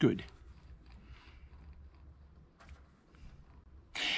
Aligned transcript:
Good. 0.00 0.24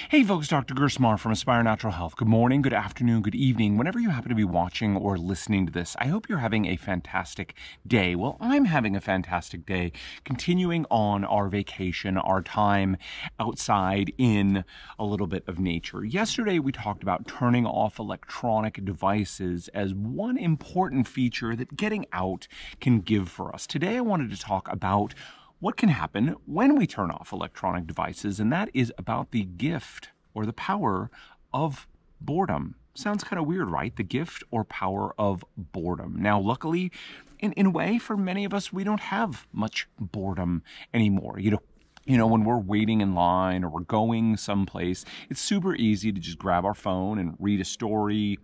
Hey 0.09 0.23
folks, 0.23 0.47
Dr. 0.47 0.73
Gersmar 0.73 1.19
from 1.19 1.33
Aspire 1.33 1.61
Natural 1.61 1.91
Health. 1.91 2.15
Good 2.15 2.27
morning, 2.27 2.61
good 2.61 2.71
afternoon, 2.71 3.21
good 3.21 3.35
evening, 3.35 3.77
whenever 3.77 3.99
you 3.99 4.11
happen 4.11 4.29
to 4.29 4.35
be 4.35 4.45
watching 4.45 4.95
or 4.95 5.17
listening 5.17 5.65
to 5.65 5.73
this. 5.73 5.97
I 5.99 6.05
hope 6.05 6.29
you're 6.29 6.37
having 6.37 6.67
a 6.67 6.77
fantastic 6.77 7.53
day. 7.85 8.15
Well, 8.15 8.37
I'm 8.39 8.65
having 8.65 8.95
a 8.95 9.01
fantastic 9.01 9.65
day, 9.65 9.91
continuing 10.23 10.85
on 10.89 11.25
our 11.25 11.49
vacation, 11.49 12.17
our 12.17 12.41
time 12.41 12.95
outside 13.39 14.13
in 14.17 14.63
a 14.97 15.03
little 15.03 15.27
bit 15.27 15.43
of 15.47 15.59
nature. 15.59 16.05
Yesterday, 16.05 16.59
we 16.59 16.71
talked 16.71 17.03
about 17.03 17.27
turning 17.27 17.65
off 17.65 17.99
electronic 17.99 18.85
devices 18.85 19.67
as 19.69 19.93
one 19.93 20.37
important 20.37 21.09
feature 21.09 21.57
that 21.57 21.75
getting 21.75 22.05
out 22.13 22.47
can 22.79 23.01
give 23.01 23.27
for 23.27 23.53
us. 23.53 23.67
Today, 23.67 23.97
I 23.97 24.01
wanted 24.01 24.29
to 24.29 24.39
talk 24.39 24.71
about 24.71 25.13
what 25.63 25.77
can 25.77 25.87
happen 25.87 26.35
when 26.45 26.75
we 26.75 26.85
turn 26.85 27.09
off 27.09 27.31
electronic 27.31 27.87
devices, 27.87 28.37
and 28.37 28.51
that 28.51 28.69
is 28.73 28.91
about 28.97 29.31
the 29.31 29.43
gift 29.43 30.09
or 30.33 30.45
the 30.45 30.51
power 30.51 31.09
of 31.53 31.87
boredom. 32.19 32.75
Sounds 32.95 33.23
kind 33.23 33.39
of 33.39 33.47
weird, 33.47 33.69
right? 33.69 33.95
The 33.95 34.03
gift 34.03 34.43
or 34.51 34.65
power 34.65 35.15
of 35.17 35.45
boredom. 35.55 36.17
Now, 36.19 36.37
luckily, 36.37 36.91
in, 37.39 37.53
in 37.53 37.67
a 37.67 37.69
way, 37.69 37.97
for 37.97 38.17
many 38.17 38.43
of 38.43 38.53
us, 38.53 38.73
we 38.73 38.83
don't 38.83 38.99
have 38.99 39.47
much 39.53 39.87
boredom 39.97 40.63
anymore. 40.93 41.39
You 41.39 41.51
know, 41.51 41.61
you 42.05 42.17
know, 42.17 42.27
when 42.27 42.43
we're 42.43 42.57
waiting 42.57 42.99
in 42.99 43.15
line 43.15 43.63
or 43.63 43.69
we're 43.69 43.79
going 43.79 44.35
someplace, 44.35 45.05
it's 45.29 45.39
super 45.39 45.75
easy 45.75 46.11
to 46.11 46.19
just 46.19 46.37
grab 46.37 46.65
our 46.65 46.73
phone 46.73 47.17
and 47.17 47.37
read 47.39 47.61
a 47.61 47.65
story, 47.65 48.37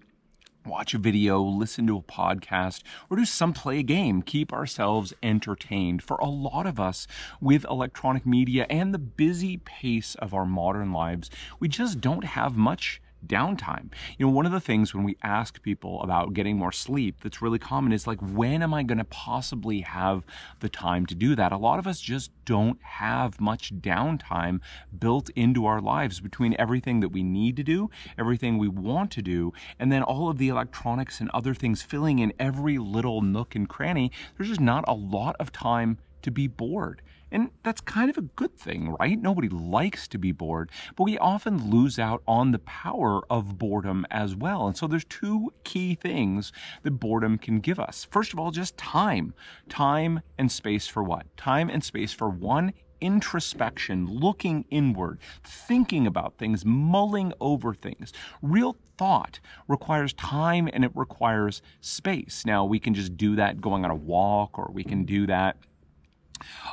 watch 0.69 0.93
a 0.93 0.97
video, 0.99 1.41
listen 1.41 1.87
to 1.87 1.97
a 1.97 2.01
podcast, 2.01 2.83
or 3.09 3.17
do 3.17 3.25
some 3.25 3.53
play 3.53 3.79
a 3.79 3.83
game, 3.83 4.21
keep 4.21 4.53
ourselves 4.53 5.13
entertained. 5.23 6.03
For 6.03 6.17
a 6.17 6.29
lot 6.29 6.65
of 6.65 6.79
us 6.79 7.07
with 7.41 7.65
electronic 7.65 8.25
media 8.25 8.65
and 8.69 8.93
the 8.93 8.99
busy 8.99 9.57
pace 9.57 10.15
of 10.15 10.33
our 10.33 10.45
modern 10.45 10.93
lives, 10.93 11.29
we 11.59 11.67
just 11.67 11.99
don't 11.99 12.23
have 12.23 12.55
much 12.55 13.01
downtime. 13.25 13.91
You 14.17 14.25
know, 14.25 14.31
one 14.31 14.45
of 14.45 14.51
the 14.51 14.59
things 14.59 14.93
when 14.93 15.03
we 15.03 15.17
ask 15.23 15.61
people 15.61 16.01
about 16.01 16.33
getting 16.33 16.57
more 16.57 16.71
sleep 16.71 17.17
that's 17.21 17.41
really 17.41 17.59
common 17.59 17.91
is 17.91 18.07
like, 18.07 18.19
when 18.21 18.61
am 18.61 18.73
I 18.73 18.83
going 18.83 18.97
to 18.97 19.03
possibly 19.03 19.81
have 19.81 20.25
the 20.59 20.69
time 20.69 21.05
to 21.07 21.15
do 21.15 21.35
that? 21.35 21.51
A 21.51 21.57
lot 21.57 21.79
of 21.79 21.87
us 21.87 21.99
just 21.99 22.31
don't 22.45 22.81
have 22.81 23.39
much 23.39 23.73
downtime 23.79 24.59
built 24.97 25.29
into 25.31 25.65
our 25.65 25.81
lives 25.81 26.19
between 26.19 26.55
everything 26.57 26.99
that 27.01 27.09
we 27.09 27.23
need 27.23 27.55
to 27.57 27.63
do, 27.63 27.89
everything 28.17 28.57
we 28.57 28.67
want 28.67 29.11
to 29.11 29.21
do, 29.21 29.53
and 29.77 29.91
then 29.91 30.03
all 30.03 30.29
of 30.29 30.37
the 30.37 30.49
electronics 30.49 31.19
and 31.19 31.29
other 31.31 31.53
things 31.53 31.81
filling 31.81 32.19
in 32.19 32.33
every 32.39 32.77
little 32.77 33.21
nook 33.21 33.55
and 33.55 33.69
cranny. 33.69 34.11
There's 34.37 34.49
just 34.49 34.61
not 34.61 34.85
a 34.87 34.93
lot 34.93 35.35
of 35.39 35.51
time 35.51 35.97
to 36.21 36.31
be 36.31 36.47
bored. 36.47 37.01
And 37.31 37.51
that's 37.63 37.81
kind 37.81 38.09
of 38.09 38.17
a 38.17 38.21
good 38.21 38.55
thing, 38.57 38.95
right? 38.99 39.19
Nobody 39.19 39.49
likes 39.49 40.07
to 40.09 40.17
be 40.17 40.31
bored, 40.31 40.71
but 40.95 41.03
we 41.03 41.17
often 41.17 41.69
lose 41.69 41.99
out 41.99 42.23
on 42.27 42.51
the 42.51 42.59
power 42.59 43.21
of 43.29 43.57
boredom 43.57 44.05
as 44.09 44.35
well. 44.35 44.67
And 44.67 44.75
so 44.75 44.87
there's 44.87 45.05
two 45.05 45.53
key 45.63 45.95
things 45.95 46.51
that 46.83 46.91
boredom 46.91 47.37
can 47.37 47.59
give 47.59 47.79
us. 47.79 48.07
First 48.09 48.33
of 48.33 48.39
all, 48.39 48.51
just 48.51 48.77
time. 48.77 49.33
Time 49.67 50.21
and 50.37 50.51
space 50.51 50.87
for 50.87 51.03
what? 51.03 51.25
Time 51.37 51.69
and 51.69 51.83
space 51.83 52.13
for 52.13 52.29
one, 52.29 52.73
introspection, 53.01 54.07
looking 54.07 54.65
inward, 54.69 55.19
thinking 55.43 56.07
about 56.07 56.37
things, 56.37 56.65
mulling 56.65 57.33
over 57.39 57.73
things. 57.73 58.13
Real 58.41 58.75
thought 58.97 59.39
requires 59.67 60.13
time 60.13 60.69
and 60.73 60.83
it 60.83 60.91
requires 60.95 61.61
space. 61.81 62.43
Now, 62.45 62.65
we 62.65 62.79
can 62.79 62.93
just 62.93 63.15
do 63.15 63.35
that 63.37 63.61
going 63.61 63.85
on 63.85 63.91
a 63.91 63.95
walk 63.95 64.57
or 64.57 64.69
we 64.73 64.83
can 64.83 65.05
do 65.05 65.25
that 65.27 65.57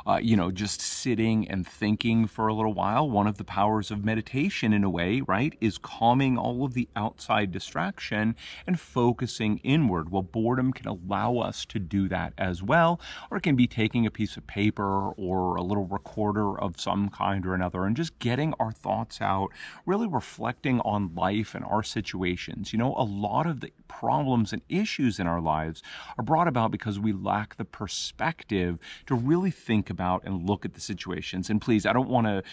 uh, 0.05 0.19
you 0.21 0.35
know, 0.35 0.51
just 0.51 0.81
sitting 0.81 1.47
and 1.49 1.67
thinking 1.67 2.27
for 2.27 2.47
a 2.47 2.53
little 2.53 2.73
while. 2.73 3.09
One 3.09 3.27
of 3.27 3.37
the 3.37 3.43
powers 3.43 3.91
of 3.91 4.05
meditation, 4.05 4.73
in 4.73 4.83
a 4.83 4.89
way, 4.89 5.21
right, 5.21 5.55
is 5.61 5.77
calming 5.77 6.37
all 6.37 6.63
of 6.63 6.73
the 6.73 6.89
outside 6.95 7.51
distraction 7.51 8.35
and 8.65 8.79
focusing 8.79 9.59
inward. 9.59 10.11
Well, 10.11 10.21
boredom 10.21 10.73
can 10.73 10.87
allow 10.87 11.37
us 11.37 11.65
to 11.65 11.79
do 11.79 12.07
that 12.09 12.33
as 12.37 12.63
well, 12.63 12.99
or 13.29 13.37
it 13.37 13.43
can 13.43 13.55
be 13.55 13.67
taking 13.67 14.05
a 14.05 14.11
piece 14.11 14.37
of 14.37 14.47
paper 14.47 15.09
or 15.11 15.55
a 15.55 15.63
little 15.63 15.85
recorder 15.85 16.59
of 16.59 16.79
some 16.79 17.09
kind 17.09 17.45
or 17.45 17.53
another 17.53 17.85
and 17.85 17.95
just 17.95 18.17
getting 18.19 18.53
our 18.59 18.71
thoughts 18.71 19.21
out, 19.21 19.49
really 19.85 20.07
reflecting 20.07 20.79
on 20.81 21.13
life 21.15 21.55
and 21.55 21.65
our 21.65 21.83
situations. 21.83 22.73
You 22.73 22.79
know, 22.79 22.95
a 22.95 23.03
lot 23.03 23.47
of 23.47 23.59
the 23.59 23.71
problems 23.87 24.53
and 24.53 24.61
issues 24.69 25.19
in 25.19 25.27
our 25.27 25.41
lives 25.41 25.81
are 26.17 26.23
brought 26.23 26.47
about 26.47 26.71
because 26.71 26.99
we 26.99 27.13
lack 27.13 27.55
the 27.55 27.65
perspective 27.65 28.77
to 29.05 29.15
really 29.15 29.51
think 29.57 29.89
about 29.89 30.23
and 30.23 30.47
look 30.47 30.65
at 30.65 30.73
the 30.73 30.81
situations. 30.81 31.49
And 31.49 31.59
please, 31.59 31.85
I 31.85 31.93
don't 31.93 32.09
want 32.09 32.27
to, 32.27 32.43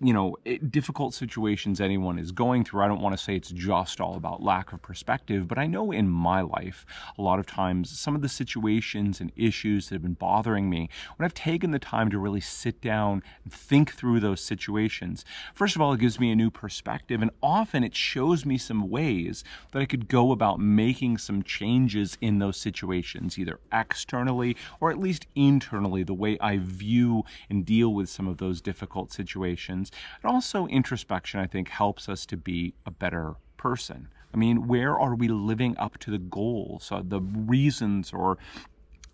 you 0.00 0.12
know, 0.12 0.36
eh, 0.46 0.58
difficult 0.70 1.14
situations 1.14 1.80
anyone 1.80 2.18
is 2.18 2.32
going 2.32 2.64
through. 2.64 2.82
I 2.82 2.88
don't 2.88 3.00
want 3.00 3.16
to 3.16 3.22
say 3.22 3.36
it's 3.36 3.50
just 3.50 4.00
all 4.00 4.16
about 4.16 4.42
lack 4.42 4.72
of 4.72 4.82
perspective, 4.82 5.46
but 5.46 5.58
I 5.58 5.66
know 5.66 5.92
in 5.92 6.08
my 6.08 6.40
life, 6.40 6.86
a 7.18 7.22
lot 7.22 7.38
of 7.38 7.46
times, 7.46 7.90
some 7.98 8.14
of 8.14 8.22
the 8.22 8.28
situations 8.28 9.20
and 9.20 9.30
issues 9.36 9.88
that 9.88 9.96
have 9.96 10.02
been 10.02 10.14
bothering 10.14 10.70
me, 10.70 10.88
when 11.16 11.24
I've 11.24 11.34
taken 11.34 11.70
the 11.70 11.78
time 11.78 12.10
to 12.10 12.18
really 12.18 12.40
sit 12.40 12.80
down 12.80 13.22
and 13.44 13.52
think 13.52 13.92
through 13.92 14.20
those 14.20 14.40
situations, 14.40 15.24
first 15.54 15.76
of 15.76 15.82
all, 15.82 15.92
it 15.92 16.00
gives 16.00 16.18
me 16.18 16.30
a 16.30 16.36
new 16.36 16.50
perspective. 16.50 17.20
And 17.20 17.30
often 17.42 17.84
it 17.84 17.94
shows 17.94 18.46
me 18.46 18.58
some 18.58 18.88
ways 18.88 19.44
that 19.72 19.82
I 19.82 19.86
could 19.86 20.08
go 20.08 20.32
about 20.32 20.60
making 20.60 21.18
some 21.18 21.42
changes 21.42 22.16
in 22.20 22.38
those 22.38 22.56
situations, 22.56 23.38
either 23.38 23.60
externally 23.72 24.56
or 24.80 24.90
at 24.90 24.98
least 24.98 25.26
internally, 25.34 26.02
the 26.02 26.14
way 26.14 26.37
I 26.40 26.58
view 26.58 27.24
and 27.50 27.64
deal 27.64 27.92
with 27.92 28.08
some 28.08 28.28
of 28.28 28.38
those 28.38 28.60
difficult 28.60 29.12
situations. 29.12 29.90
And 30.22 30.32
also, 30.32 30.66
introspection, 30.66 31.40
I 31.40 31.46
think, 31.46 31.68
helps 31.68 32.08
us 32.08 32.26
to 32.26 32.36
be 32.36 32.74
a 32.86 32.90
better 32.90 33.34
person. 33.56 34.08
I 34.32 34.36
mean, 34.36 34.68
where 34.68 34.98
are 34.98 35.14
we 35.14 35.28
living 35.28 35.76
up 35.78 35.98
to 35.98 36.10
the 36.10 36.18
goals, 36.18 36.90
uh, 36.92 37.02
the 37.04 37.20
reasons, 37.20 38.12
or 38.12 38.38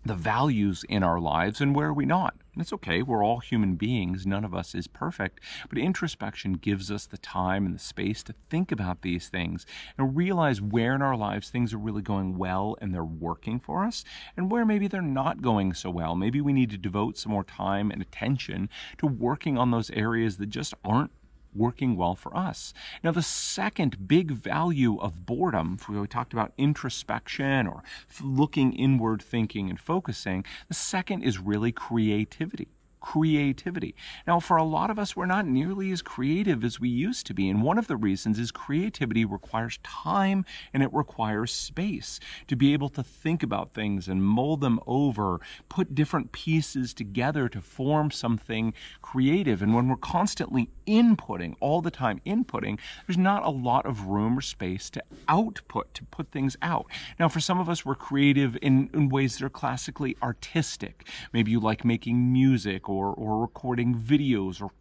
the 0.05 0.15
values 0.15 0.85
in 0.87 1.01
our 1.01 1.19
lives, 1.19 1.59
and 1.59 1.75
where 1.75 1.87
are 1.87 1.93
we 1.93 2.05
not? 2.05 2.35
It's 2.57 2.71
okay, 2.73 3.01
we're 3.01 3.25
all 3.25 3.39
human 3.39 3.75
beings, 3.75 4.25
none 4.25 4.45
of 4.45 4.53
us 4.53 4.75
is 4.75 4.87
perfect, 4.87 5.39
but 5.67 5.79
introspection 5.79 6.53
gives 6.53 6.89
us 6.91 7.05
the 7.05 7.17
time 7.17 7.65
and 7.65 7.75
the 7.75 7.79
space 7.79 8.23
to 8.23 8.35
think 8.49 8.71
about 8.71 9.01
these 9.01 9.27
things 9.27 9.65
and 9.97 10.15
realize 10.15 10.61
where 10.61 10.95
in 10.95 11.01
our 11.01 11.17
lives 11.17 11.49
things 11.49 11.73
are 11.73 11.79
really 11.79 12.03
going 12.03 12.37
well 12.37 12.77
and 12.79 12.93
they're 12.93 13.03
working 13.03 13.59
for 13.59 13.83
us, 13.83 14.05
and 14.37 14.51
where 14.51 14.65
maybe 14.65 14.87
they're 14.87 15.01
not 15.01 15.41
going 15.41 15.73
so 15.73 15.89
well. 15.89 16.15
Maybe 16.15 16.39
we 16.39 16.53
need 16.53 16.69
to 16.69 16.77
devote 16.77 17.17
some 17.17 17.31
more 17.31 17.43
time 17.43 17.89
and 17.89 18.01
attention 18.01 18.69
to 18.99 19.07
working 19.07 19.57
on 19.57 19.71
those 19.71 19.89
areas 19.89 20.37
that 20.37 20.47
just 20.47 20.75
aren't 20.85 21.11
working 21.55 21.95
well 21.95 22.15
for 22.15 22.35
us. 22.35 22.73
Now, 23.03 23.11
the 23.11 23.23
second 23.23 24.07
big 24.07 24.31
value 24.31 24.97
of 24.99 25.25
boredom, 25.25 25.77
we 25.87 26.05
talked 26.07 26.33
about 26.33 26.53
introspection 26.57 27.67
or 27.67 27.83
looking 28.21 28.73
inward, 28.73 29.21
thinking, 29.21 29.69
and 29.69 29.79
focusing, 29.79 30.45
the 30.67 30.73
second 30.73 31.23
is 31.23 31.39
really 31.39 31.71
creativity 31.71 32.67
creativity. 33.05 33.93
Now, 34.25 34.39
for 34.39 34.57
a 34.57 34.63
lot 34.63 34.89
of 34.89 34.97
us, 34.97 35.15
we're 35.15 35.27
not 35.27 35.45
nearly 35.45 35.91
as 35.91 36.01
creative 36.01 36.63
as 36.63 36.79
we 36.79 36.89
used 36.89 37.27
to 37.27 37.35
be. 37.35 37.47
And 37.49 37.61
one 37.61 37.77
of 37.77 37.85
the 37.85 37.95
reasons 37.95 38.39
is 38.39 38.51
creativity 38.51 39.23
requires 39.23 39.77
time 39.83 40.43
and 40.73 40.81
it 40.81 40.91
requires 40.91 41.53
space 41.53 42.19
to 42.47 42.55
be 42.55 42.73
able 42.73 42.89
to 42.89 43.03
think 43.03 43.43
about 43.43 43.75
things 43.75 44.07
and 44.07 44.23
mold 44.23 44.61
them 44.61 44.79
over, 44.87 45.39
put 45.69 45.93
different 45.93 46.31
pieces 46.31 46.95
together 46.95 47.47
to 47.47 47.61
form 47.61 48.09
something 48.09 48.73
creative. 49.03 49.61
And 49.61 49.75
when 49.75 49.87
we're 49.87 49.97
constantly 49.97 50.71
inputting, 50.87 51.53
all 51.59 51.81
the 51.81 51.91
time 51.91 52.21
inputting, 52.25 52.79
there's 53.05 53.19
not 53.19 53.43
a 53.43 53.51
lot 53.51 53.85
of 53.85 54.07
room 54.07 54.39
or 54.39 54.41
space 54.41 54.89
to 54.89 55.03
output, 55.27 55.93
to 55.93 56.03
put 56.05 56.31
things 56.31 56.57
out. 56.63 56.87
Now, 57.19 57.29
for 57.29 57.39
some 57.39 57.59
of 57.59 57.69
us, 57.69 57.85
we're 57.85 57.93
creative 57.93 58.57
in, 58.63 58.89
in 58.95 59.09
ways 59.09 59.37
that 59.37 59.45
are 59.45 59.49
classically 59.49 60.17
artistic. 60.23 61.07
Maybe 61.33 61.51
you 61.51 61.59
like 61.59 61.85
making 61.85 62.33
music 62.33 62.89
or, 62.89 62.94
or 63.03 63.39
recording 63.41 63.95
videos 63.95 64.61
or 64.61 64.71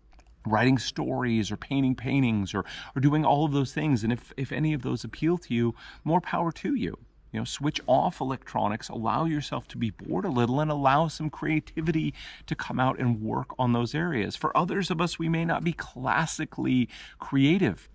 writing 0.46 0.78
stories 0.78 1.50
or 1.50 1.56
painting 1.56 1.94
paintings 1.94 2.54
or, 2.54 2.64
or 2.94 3.00
doing 3.00 3.24
all 3.24 3.44
of 3.44 3.52
those 3.52 3.72
things. 3.72 4.04
And 4.04 4.12
if, 4.12 4.32
if 4.36 4.52
any 4.52 4.72
of 4.72 4.82
those 4.82 5.04
appeal 5.04 5.38
to 5.38 5.54
you, 5.54 5.74
more 6.04 6.20
power 6.20 6.52
to 6.52 6.74
you. 6.74 6.98
You 7.32 7.40
know, 7.40 7.44
switch 7.44 7.80
off 7.88 8.20
electronics, 8.20 8.88
allow 8.88 9.24
yourself 9.24 9.66
to 9.68 9.76
be 9.76 9.90
bored 9.90 10.24
a 10.24 10.28
little, 10.28 10.60
and 10.60 10.70
allow 10.70 11.08
some 11.08 11.30
creativity 11.30 12.14
to 12.46 12.54
come 12.54 12.78
out 12.78 13.00
and 13.00 13.20
work 13.20 13.48
on 13.58 13.72
those 13.72 13.92
areas. 13.92 14.36
For 14.36 14.56
others 14.56 14.88
of 14.88 15.00
us, 15.00 15.18
we 15.18 15.28
may 15.28 15.44
not 15.44 15.64
be 15.64 15.72
classically 15.72 16.88
creative. 17.18 17.88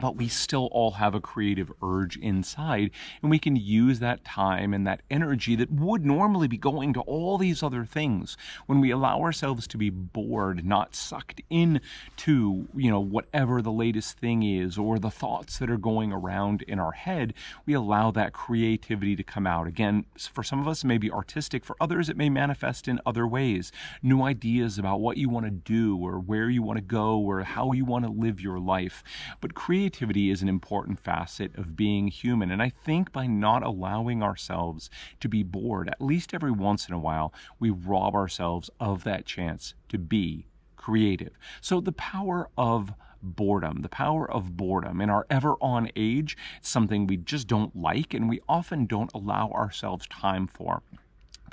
But 0.00 0.16
we 0.16 0.28
still 0.28 0.68
all 0.72 0.92
have 0.92 1.14
a 1.14 1.20
creative 1.20 1.70
urge 1.82 2.16
inside 2.16 2.90
and 3.22 3.30
we 3.30 3.38
can 3.38 3.56
use 3.56 3.98
that 3.98 4.24
time 4.24 4.72
and 4.72 4.86
that 4.86 5.02
energy 5.10 5.54
that 5.54 5.70
would 5.70 6.04
normally 6.04 6.48
be 6.48 6.56
going 6.56 6.92
to 6.92 7.00
all 7.02 7.36
these 7.36 7.62
other 7.62 7.84
things 7.84 8.36
when 8.66 8.80
we 8.80 8.90
allow 8.90 9.20
ourselves 9.20 9.66
to 9.66 9.76
be 9.76 9.90
bored 9.90 10.64
not 10.64 10.94
sucked 10.94 11.40
in 11.50 11.80
to 12.16 12.66
you 12.74 12.90
know 12.90 13.00
whatever 13.00 13.60
the 13.60 13.72
latest 13.72 14.18
thing 14.18 14.42
is 14.42 14.78
or 14.78 14.98
the 14.98 15.10
thoughts 15.10 15.58
that 15.58 15.70
are 15.70 15.76
going 15.76 16.12
around 16.12 16.62
in 16.62 16.78
our 16.78 16.92
head. 16.92 17.34
We 17.66 17.74
allow 17.74 18.10
that 18.12 18.32
creativity 18.32 19.16
to 19.16 19.22
come 19.22 19.46
out. 19.46 19.66
Again 19.66 20.06
for 20.16 20.42
some 20.42 20.60
of 20.60 20.68
us 20.68 20.82
it 20.82 20.86
may 20.86 20.98
be 20.98 21.10
artistic. 21.10 21.64
For 21.64 21.76
others 21.80 22.08
it 22.08 22.16
may 22.16 22.30
manifest 22.30 22.88
in 22.88 23.00
other 23.04 23.26
ways. 23.26 23.70
New 24.02 24.22
ideas 24.22 24.78
about 24.78 25.00
what 25.00 25.16
you 25.16 25.28
want 25.28 25.46
to 25.46 25.50
do 25.50 25.96
or 25.98 26.18
where 26.18 26.48
you 26.48 26.62
want 26.62 26.78
to 26.78 26.84
go 26.84 27.18
or 27.18 27.42
how 27.42 27.72
you 27.72 27.84
want 27.84 28.04
to 28.04 28.10
live 28.10 28.40
your 28.40 28.58
life. 28.58 29.02
But 29.40 29.54
creativity 29.54 29.89
creativity 29.90 30.30
is 30.30 30.40
an 30.40 30.48
important 30.48 31.00
facet 31.00 31.56
of 31.58 31.74
being 31.74 32.06
human. 32.06 32.52
And 32.52 32.62
I 32.62 32.68
think 32.84 33.10
by 33.10 33.26
not 33.26 33.64
allowing 33.64 34.22
ourselves 34.22 34.88
to 35.18 35.28
be 35.28 35.42
bored, 35.42 35.88
at 35.88 36.00
least 36.00 36.32
every 36.32 36.52
once 36.52 36.86
in 36.88 36.94
a 36.94 36.98
while, 36.98 37.34
we 37.58 37.70
rob 37.70 38.14
ourselves 38.14 38.70
of 38.78 39.02
that 39.02 39.26
chance 39.26 39.74
to 39.88 39.98
be 39.98 40.46
creative. 40.76 41.36
So 41.60 41.80
the 41.80 41.90
power 41.90 42.48
of 42.56 42.94
boredom, 43.20 43.82
the 43.82 43.88
power 43.88 44.30
of 44.30 44.56
boredom 44.56 45.00
in 45.00 45.10
our 45.10 45.26
ever 45.28 45.56
on 45.60 45.90
age, 45.96 46.36
something 46.60 47.08
we 47.08 47.16
just 47.16 47.48
don't 47.48 47.74
like 47.74 48.14
and 48.14 48.28
we 48.28 48.40
often 48.48 48.86
don't 48.86 49.12
allow 49.12 49.50
ourselves 49.50 50.06
time 50.06 50.46
for 50.46 50.82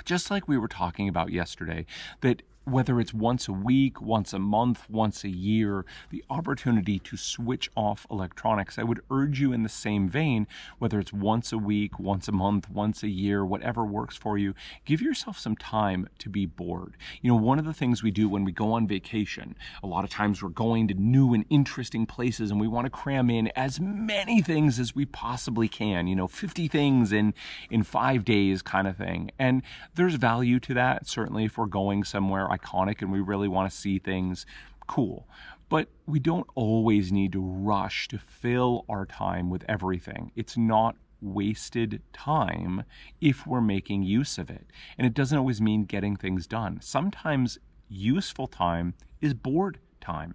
just 0.04 0.30
like 0.30 0.48
we 0.48 0.56
were 0.56 0.68
talking 0.68 1.08
about 1.08 1.32
yesterday, 1.32 1.84
that 2.20 2.40
whether 2.70 3.00
it's 3.00 3.14
once 3.14 3.48
a 3.48 3.52
week, 3.52 4.00
once 4.00 4.32
a 4.32 4.38
month, 4.38 4.88
once 4.88 5.24
a 5.24 5.28
year, 5.28 5.84
the 6.10 6.24
opportunity 6.30 6.98
to 6.98 7.16
switch 7.16 7.70
off 7.76 8.06
electronics. 8.10 8.78
I 8.78 8.84
would 8.84 9.00
urge 9.10 9.40
you 9.40 9.52
in 9.52 9.62
the 9.62 9.68
same 9.68 10.08
vein, 10.08 10.46
whether 10.78 10.98
it's 10.98 11.12
once 11.12 11.52
a 11.52 11.58
week, 11.58 11.98
once 11.98 12.28
a 12.28 12.32
month, 12.32 12.70
once 12.70 13.02
a 13.02 13.08
year, 13.08 13.44
whatever 13.44 13.84
works 13.84 14.16
for 14.16 14.38
you, 14.38 14.54
give 14.84 15.00
yourself 15.00 15.38
some 15.38 15.56
time 15.56 16.08
to 16.18 16.28
be 16.28 16.46
bored. 16.46 16.96
You 17.22 17.30
know, 17.30 17.36
one 17.36 17.58
of 17.58 17.64
the 17.64 17.74
things 17.74 18.02
we 18.02 18.10
do 18.10 18.28
when 18.28 18.44
we 18.44 18.52
go 18.52 18.72
on 18.72 18.86
vacation, 18.86 19.56
a 19.82 19.86
lot 19.86 20.04
of 20.04 20.10
times 20.10 20.42
we're 20.42 20.48
going 20.50 20.88
to 20.88 20.94
new 20.94 21.34
and 21.34 21.44
interesting 21.50 22.06
places 22.06 22.50
and 22.50 22.60
we 22.60 22.68
want 22.68 22.86
to 22.86 22.90
cram 22.90 23.30
in 23.30 23.48
as 23.56 23.80
many 23.80 24.42
things 24.42 24.78
as 24.78 24.94
we 24.94 25.04
possibly 25.04 25.68
can, 25.68 26.06
you 26.06 26.16
know, 26.16 26.28
50 26.28 26.68
things 26.68 27.12
in 27.12 27.34
in 27.70 27.82
5 27.82 28.24
days 28.24 28.62
kind 28.62 28.86
of 28.86 28.96
thing. 28.96 29.30
And 29.38 29.62
there's 29.94 30.14
value 30.14 30.60
to 30.60 30.74
that 30.74 31.06
certainly 31.06 31.44
if 31.44 31.58
we're 31.58 31.66
going 31.66 32.04
somewhere 32.04 32.50
iconic 32.58 33.02
and 33.02 33.12
we 33.12 33.20
really 33.20 33.48
want 33.48 33.70
to 33.70 33.76
see 33.76 33.98
things 33.98 34.46
cool. 34.86 35.28
But 35.68 35.88
we 36.06 36.18
don't 36.18 36.46
always 36.54 37.12
need 37.12 37.32
to 37.32 37.40
rush 37.40 38.08
to 38.08 38.18
fill 38.18 38.84
our 38.88 39.06
time 39.06 39.50
with 39.50 39.64
everything. 39.68 40.32
It's 40.34 40.56
not 40.56 40.96
wasted 41.20 42.00
time 42.12 42.84
if 43.20 43.46
we're 43.46 43.60
making 43.60 44.02
use 44.02 44.38
of 44.38 44.50
it. 44.50 44.66
And 44.96 45.06
it 45.06 45.14
doesn't 45.14 45.36
always 45.36 45.60
mean 45.60 45.84
getting 45.84 46.16
things 46.16 46.46
done. 46.46 46.80
Sometimes 46.80 47.58
useful 47.88 48.46
time 48.46 48.94
is 49.20 49.34
bored 49.34 49.78
time. 50.00 50.34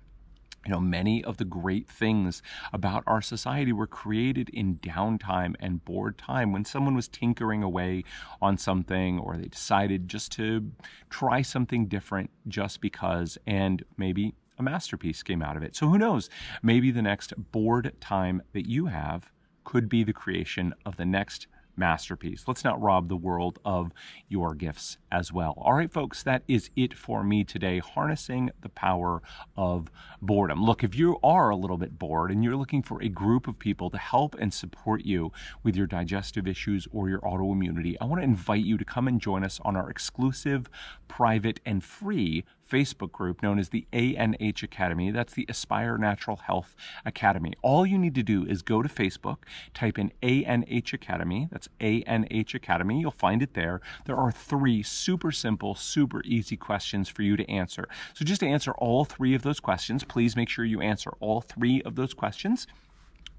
You 0.65 0.71
know, 0.71 0.79
many 0.79 1.23
of 1.23 1.37
the 1.37 1.45
great 1.45 1.89
things 1.89 2.41
about 2.71 3.03
our 3.05 3.21
society 3.21 3.73
were 3.73 3.87
created 3.87 4.49
in 4.49 4.77
downtime 4.77 5.55
and 5.59 5.83
bored 5.83 6.17
time 6.17 6.53
when 6.53 6.63
someone 6.63 6.95
was 6.95 7.07
tinkering 7.07 7.63
away 7.63 8.03
on 8.41 8.57
something 8.57 9.19
or 9.19 9.35
they 9.35 9.49
decided 9.49 10.07
just 10.07 10.31
to 10.33 10.71
try 11.09 11.41
something 11.41 11.87
different 11.87 12.29
just 12.47 12.79
because, 12.79 13.37
and 13.45 13.83
maybe 13.97 14.35
a 14.57 14.63
masterpiece 14.63 15.23
came 15.23 15.41
out 15.41 15.57
of 15.57 15.63
it. 15.63 15.75
So 15.75 15.87
who 15.87 15.97
knows? 15.97 16.29
Maybe 16.61 16.91
the 16.91 17.01
next 17.01 17.33
bored 17.51 17.93
time 17.99 18.41
that 18.53 18.67
you 18.67 18.85
have 18.85 19.31
could 19.63 19.89
be 19.89 20.03
the 20.03 20.13
creation 20.13 20.73
of 20.85 20.97
the 20.97 21.05
next 21.05 21.47
masterpiece. 21.75 22.43
Let's 22.47 22.63
not 22.63 22.81
rob 22.81 23.09
the 23.09 23.15
world 23.15 23.59
of 23.65 23.91
your 24.29 24.53
gifts 24.53 24.97
as 25.11 25.31
well. 25.31 25.53
All 25.57 25.73
right, 25.73 25.91
folks, 25.91 26.23
that 26.23 26.43
is 26.47 26.69
it 26.75 26.93
for 26.93 27.23
me 27.23 27.43
today. 27.43 27.79
Harnessing 27.79 28.51
the 28.61 28.69
power 28.69 29.21
of 29.57 29.89
boredom. 30.21 30.63
Look, 30.63 30.83
if 30.83 30.95
you 30.95 31.17
are 31.23 31.49
a 31.49 31.55
little 31.55 31.77
bit 31.77 31.97
bored 31.97 32.31
and 32.31 32.43
you're 32.43 32.55
looking 32.55 32.83
for 32.83 33.01
a 33.01 33.09
group 33.09 33.47
of 33.47 33.59
people 33.59 33.89
to 33.89 33.97
help 33.97 34.35
and 34.39 34.53
support 34.53 35.05
you 35.05 35.31
with 35.63 35.75
your 35.75 35.87
digestive 35.87 36.47
issues 36.47 36.87
or 36.91 37.09
your 37.09 37.21
autoimmunity, 37.21 37.95
I 37.99 38.05
want 38.05 38.21
to 38.21 38.25
invite 38.25 38.65
you 38.65 38.77
to 38.77 38.85
come 38.85 39.07
and 39.07 39.19
join 39.19 39.43
us 39.43 39.59
on 39.63 39.75
our 39.75 39.89
exclusive, 39.89 40.69
private, 41.07 41.59
and 41.65 41.83
free 41.83 42.43
Facebook 42.73 43.11
group 43.11 43.43
known 43.43 43.59
as 43.59 43.69
the 43.69 43.85
ANH 43.93 44.63
Academy. 44.63 45.11
That's 45.11 45.33
the 45.33 45.45
Aspire 45.47 45.97
Natural 45.99 46.37
Health 46.37 46.75
Academy. 47.05 47.53
All 47.61 47.85
you 47.85 47.99
need 47.99 48.15
to 48.15 48.23
do 48.23 48.45
is 48.45 48.63
go 48.63 48.81
to 48.81 48.89
Facebook, 48.89 49.37
type 49.75 49.99
in 49.99 50.11
ANH 50.23 50.93
Academy. 50.93 51.47
That's 51.51 51.69
ANH 51.79 52.55
Academy. 52.55 52.99
You'll 52.99 53.11
find 53.11 53.43
it 53.43 53.53
there. 53.53 53.79
There 54.05 54.17
are 54.17 54.31
three 54.31 54.81
super 54.81 55.31
simple, 55.31 55.75
super 55.75 56.23
easy 56.23 56.57
questions 56.57 57.09
for 57.09 57.21
you 57.21 57.37
to 57.37 57.47
answer. 57.49 57.87
So 58.15 58.25
just 58.25 58.41
to 58.41 58.47
answer 58.47 58.71
all 58.71 59.05
three 59.05 59.35
of 59.35 59.43
those 59.43 59.59
questions, 59.59 60.03
please 60.03 60.35
make 60.35 60.49
sure 60.49 60.65
you 60.65 60.81
answer 60.81 61.11
all 61.19 61.41
three 61.41 61.83
of 61.83 61.95
those 61.95 62.15
questions. 62.15 62.65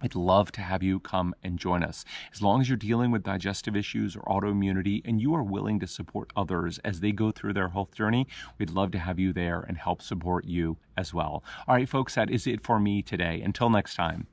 I'd 0.05 0.15
love 0.15 0.53
to 0.53 0.61
have 0.61 0.83
you 0.83 1.01
come 1.01 1.35
and 1.43 1.59
join 1.59 1.83
us. 1.83 2.05
As 2.31 2.43
long 2.43 2.61
as 2.61 2.69
you're 2.69 2.77
dealing 2.77 3.11
with 3.11 3.23
digestive 3.23 3.75
issues 3.75 4.15
or 4.15 4.21
autoimmunity 4.25 5.01
and 5.03 5.19
you 5.19 5.35
are 5.35 5.43
willing 5.43 5.81
to 5.81 5.87
support 5.87 6.31
others 6.37 6.79
as 6.85 7.01
they 7.01 7.11
go 7.11 7.31
through 7.31 7.55
their 7.55 7.71
health 7.71 7.95
journey, 7.95 8.27
we'd 8.59 8.69
love 8.69 8.91
to 8.91 8.99
have 8.99 9.19
you 9.19 9.33
there 9.33 9.65
and 9.67 9.79
help 9.79 10.03
support 10.03 10.45
you 10.45 10.77
as 10.95 11.15
well. 11.15 11.43
All 11.67 11.75
right, 11.75 11.89
folks, 11.89 12.17
that 12.17 12.29
is 12.29 12.47
it 12.47 12.63
for 12.63 12.79
me 12.79 13.01
today. 13.01 13.41
Until 13.41 13.71
next 13.71 13.95
time, 13.95 14.27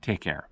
take 0.00 0.20
care. 0.20 0.48